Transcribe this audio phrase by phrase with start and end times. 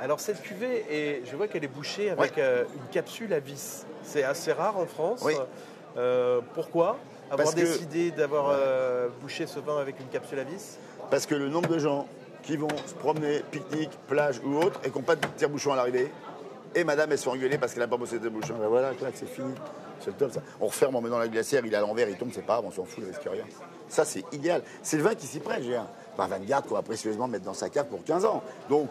[0.00, 3.84] Alors cette cuvée, est, je vois qu'elle est bouchée avec euh, une capsule à vis.
[4.02, 5.20] C'est assez rare en France.
[5.24, 5.34] Oui.
[5.96, 6.98] Euh, pourquoi?
[7.30, 10.78] Avoir Parce que- décidé d'avoir euh, bouché ce vin avec une capsule à vis?
[11.10, 12.06] Parce que le nombre de gens
[12.42, 15.76] qui vont se promener, pique-nique, plage ou autre, et qui n'ont pas de tire-bouchon à
[15.76, 16.10] l'arrivée,
[16.74, 18.54] et madame, elle se fait engueuler parce qu'elle n'a pas bossé de tire-bouchon.
[18.58, 19.52] Ben voilà, clac, c'est fini.
[20.00, 20.40] C'est le top, ça.
[20.60, 22.54] On referme, on met dans la glacière, il est à l'envers, il tombe, c'est pas
[22.54, 23.44] grave, on s'en fout, il risque rien.
[23.90, 24.62] Ça, c'est idéal.
[24.82, 25.86] C'est le vin qui s'y prête, j'ai un.
[26.16, 28.42] Par Vanguard qu'on va précieusement mettre dans sa carte pour 15 ans.
[28.70, 28.88] Donc,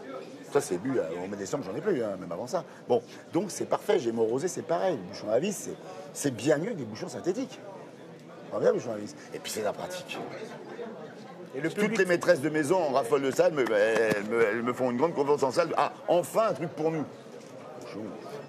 [0.52, 2.64] ça, c'est bu, euh, au mois de décembre, j'en ai plus, hein, même avant ça.
[2.88, 3.02] Bon,
[3.34, 3.98] donc c'est parfait.
[4.00, 4.98] J'ai mon rosé, c'est pareil.
[4.98, 5.76] Le bouchon à vis, c'est-
[6.14, 7.60] c'est bien mieux que des bouchons synthétiques.
[8.52, 9.16] On bien, le bouchon à vis.
[9.34, 10.18] Et puis, c'est la pratique.
[11.56, 14.46] Et le Toutes les maîtresses de maison en raffolent de ça, elles me, elles me-
[14.46, 15.74] elles me font une grande confiance en salle.
[15.78, 17.04] Ah, enfin un truc pour nous.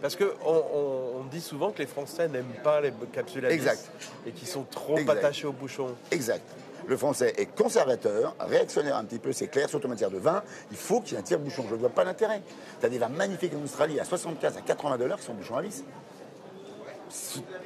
[0.03, 3.55] Parce qu'on on, on dit souvent que les Français n'aiment pas les capsules à vis
[3.55, 3.91] Exact.
[4.27, 5.19] et qu'ils sont trop Exact.
[5.19, 5.95] attachés au bouchon.
[6.11, 6.43] Exact.
[6.87, 10.43] Le français est conservateur, réactionnaire un petit peu, c'est clair, surtout en matière de vin.
[10.73, 11.65] Il faut qu'il y ait un tire-bouchon.
[11.69, 12.43] Je ne vois pas l'intérêt.
[12.81, 15.57] Tu as des vins magnifiques en Australie à 75 à 80 dollars qui sont bouchons
[15.57, 15.85] à vis.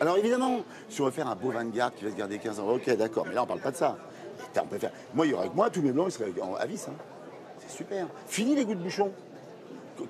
[0.01, 2.39] Alors évidemment, si on veut faire un beau vin de garde qui va se garder
[2.39, 3.97] 15 ans, ok, d'accord, mais là on parle pas de ça.
[4.61, 4.93] On peut faire...
[5.15, 6.87] Moi, il y aurait que moi, tous mes blancs, ils seraient en- à vis.
[6.89, 6.93] hein.
[7.67, 8.07] C'est super.
[8.27, 9.11] Fini les goûts de bouchon.
[9.97, 10.07] Co-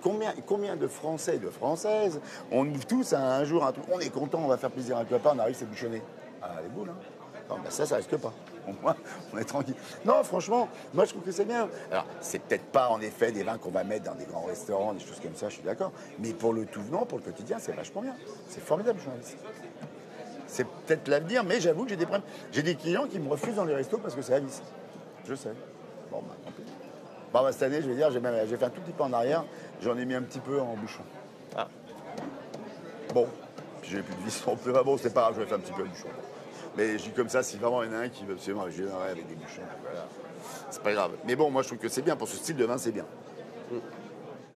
[0.47, 4.01] Combien, de Français et de Françaises on ouvre tous un, un jour un truc, on
[4.01, 6.03] est content, on va faire plaisir à un copain, on arrive, c'est bouchonné.
[6.43, 6.97] Ah, les boules, hein.
[7.51, 8.33] Non, ben ça, ça risque pas.
[8.67, 8.97] Au moins,
[9.35, 9.75] on est tranquille.
[10.07, 11.69] Non, franchement, moi je trouve que c'est bien.
[11.91, 14.95] Alors, c'est peut-être pas en effet des vins qu'on va mettre dans des grands restaurants,
[14.95, 15.93] des choses comme ça, je suis d'accord.
[16.19, 18.15] Mais pour le tout venant, pour le quotidien, c'est vachement bien.
[18.49, 19.37] C'est formidable, journaliste.
[20.47, 22.27] C'est peut-être l'avenir, mais j'avoue que j'ai des problèmes.
[22.53, 24.63] J'ai des clients qui me refusent dans les restos parce que c'est à vis.
[25.27, 25.53] Je sais.
[26.11, 26.63] Bon, bah, tant pis.
[27.33, 29.45] Bon, bah, cette année, je vais dire, j'ai fait un tout petit peu en arrière,
[29.85, 31.03] j'en ai mis un petit peu en bouchon.
[31.57, 31.69] Ah.
[33.13, 33.29] Bon,
[33.83, 34.73] puis j'ai plus de vis non plus.
[34.75, 36.09] Ah bon, c'est pas grave, je vais faire un petit peu en bouchon.
[36.77, 38.65] Mais je dis comme ça, si vraiment il y en a un qui veut absolument,
[38.69, 39.63] je viendrai avec des bouchons.
[39.83, 40.07] Voilà.
[40.71, 41.13] C'est pas grave.
[41.27, 42.17] Mais bon, moi je trouve que c'est bien.
[42.17, 43.05] Pour ce style de vin, c'est bien.